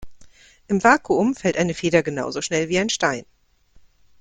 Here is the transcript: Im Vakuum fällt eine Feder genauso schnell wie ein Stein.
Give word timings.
Im 0.67 0.83
Vakuum 0.83 1.35
fällt 1.35 1.57
eine 1.57 1.75
Feder 1.75 2.01
genauso 2.01 2.41
schnell 2.41 2.69
wie 2.69 2.79
ein 2.79 2.89
Stein. 2.89 3.23